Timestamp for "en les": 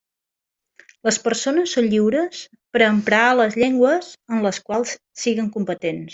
4.39-4.63